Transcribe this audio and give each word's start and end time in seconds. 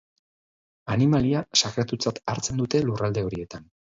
Animalia 0.95 1.43
sakratutzat 1.61 2.21
hartzen 2.35 2.63
dute 2.63 2.81
lurralde 2.89 3.25
horietan. 3.27 3.69